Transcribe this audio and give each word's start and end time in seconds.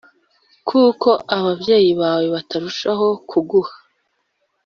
kuki 0.67 1.11
ababyeyi 1.37 1.91
bawe 2.01 2.25
batarushaho 2.35 3.07
kuguha 3.29 3.73